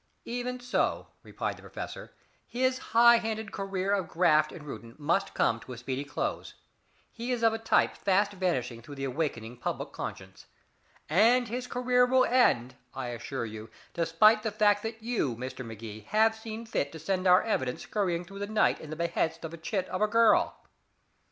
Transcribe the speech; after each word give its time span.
"Even 0.25 0.59
so," 0.59 1.09
replied 1.21 1.57
the 1.57 1.61
professor, 1.61 2.11
"his 2.47 2.79
high 2.95 3.17
handed 3.17 3.51
career 3.51 3.93
of 3.93 4.07
graft 4.07 4.51
in 4.51 4.63
Reuton 4.65 4.95
must 4.97 5.35
come 5.35 5.59
to 5.59 5.73
a 5.73 5.77
speedy 5.77 6.03
close. 6.03 6.55
He 7.11 7.31
is 7.31 7.43
of 7.43 7.53
a 7.53 7.59
type 7.59 7.95
fast 7.95 8.31
vanishing 8.31 8.81
through 8.81 8.95
the 8.95 9.03
awakening 9.03 9.57
public 9.57 9.91
conscience. 9.91 10.47
And 11.07 11.49
his 11.49 11.67
career 11.67 12.07
will 12.07 12.25
end, 12.25 12.73
I 12.95 13.09
assure 13.09 13.45
you, 13.45 13.69
despite 13.93 14.41
the 14.41 14.49
fact 14.49 14.81
that 14.81 15.03
you, 15.03 15.35
Mr. 15.35 15.63
Magee, 15.63 15.99
have 16.09 16.33
seen 16.33 16.65
fit 16.65 16.91
to 16.93 16.97
send 16.97 17.27
our 17.27 17.43
evidence 17.43 17.83
scurrying 17.83 18.25
through 18.25 18.39
the 18.39 18.47
night 18.47 18.81
at 18.81 18.89
the 18.89 18.95
behest 18.95 19.45
of 19.45 19.53
a 19.53 19.55
chit 19.57 19.87
of 19.89 20.01
a 20.01 20.07
girl. 20.07 20.65